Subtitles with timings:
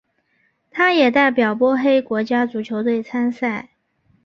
[0.71, 3.69] 他也代表波黑国家足球队参赛。